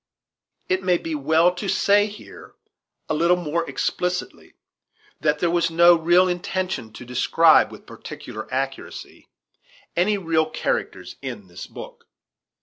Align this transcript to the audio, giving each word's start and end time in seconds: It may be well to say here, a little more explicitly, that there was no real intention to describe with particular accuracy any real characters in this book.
It 0.67 0.81
may 0.81 0.97
be 0.97 1.13
well 1.13 1.53
to 1.53 1.67
say 1.67 2.07
here, 2.07 2.55
a 3.07 3.13
little 3.13 3.37
more 3.37 3.69
explicitly, 3.69 4.55
that 5.19 5.37
there 5.37 5.51
was 5.51 5.69
no 5.69 5.93
real 5.95 6.27
intention 6.27 6.91
to 6.93 7.05
describe 7.05 7.71
with 7.71 7.85
particular 7.85 8.51
accuracy 8.51 9.27
any 9.95 10.17
real 10.17 10.49
characters 10.49 11.17
in 11.21 11.45
this 11.49 11.67
book. 11.67 12.05